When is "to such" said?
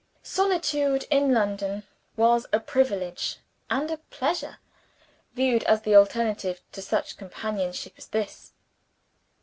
6.71-7.17